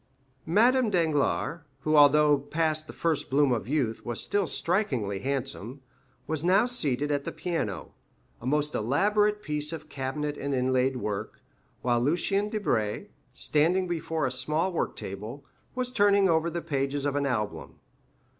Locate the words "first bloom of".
2.91-3.67